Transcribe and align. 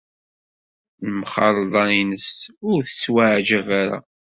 Lemxalḍa-nnes 1.07 2.29
ur 2.69 2.79
tettweɛjab 2.83 3.67
ara. 3.81 3.97